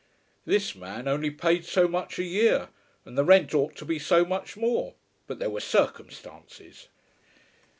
This 0.47 0.73
man 0.73 1.07
only 1.07 1.29
paid 1.29 1.63
so 1.63 1.87
much 1.87 2.17
a 2.17 2.23
year, 2.23 2.69
and 3.05 3.15
the 3.15 3.23
rent 3.23 3.53
ought 3.53 3.75
to 3.75 3.85
be 3.85 3.99
so 3.99 4.25
much 4.25 4.57
more; 4.57 4.95
but 5.27 5.37
there 5.37 5.51
were 5.51 5.59
circumstances. 5.61 6.87